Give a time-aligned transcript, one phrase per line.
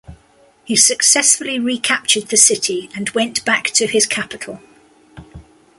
[0.63, 4.59] He successfully recaptured the city and went back to his capital.